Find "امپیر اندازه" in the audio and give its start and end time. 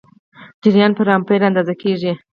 1.17-1.73